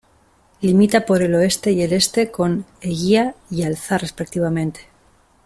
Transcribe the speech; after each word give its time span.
Limita 0.61 1.05
por 1.05 1.21
el 1.21 1.35
oeste 1.35 1.73
y 1.73 1.83
el 1.83 1.93
este 1.93 2.31
con 2.31 2.65
Eguía 2.81 3.35
y 3.51 3.61
Alza, 3.61 3.99
respectivamente. 3.99 4.87